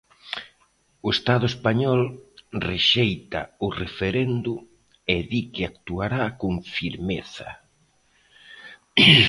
[1.05, 2.01] O Estado español
[2.69, 4.53] rexeita o referendo
[5.15, 7.49] e di que actuará con "firmeza".